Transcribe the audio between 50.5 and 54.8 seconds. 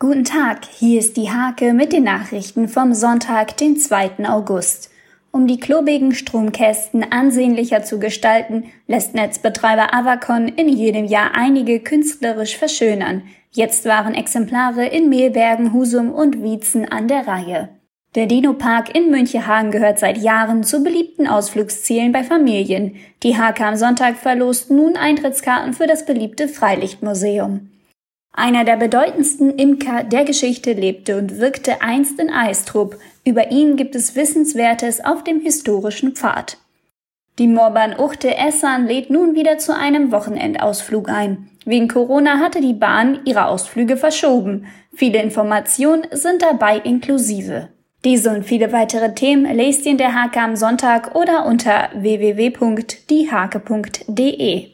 Sonntag oder unter www.diehake.de.